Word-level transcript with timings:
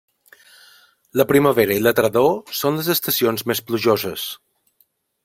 La 1.21 1.25
primavera 1.31 1.77
i 1.81 1.83
la 1.87 1.93
tardor 2.01 2.33
són 2.63 2.79
les 2.79 2.89
estacions 2.97 3.47
més 3.53 3.63
plujoses. 3.69 4.29